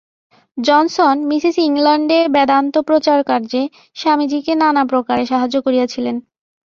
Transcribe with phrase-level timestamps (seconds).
[0.57, 3.61] Johnson, Mrs ইংলণ্ডে বেদান্ত-প্রচারকার্যে
[3.95, 6.15] স্বামীজীকে নানাপ্রকারে সাহায্য করিয়াছিলেন।